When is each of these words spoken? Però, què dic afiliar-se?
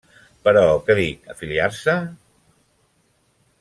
Però, 0.47 0.63
què 0.87 0.95
dic 1.01 1.29
afiliar-se? 1.35 1.97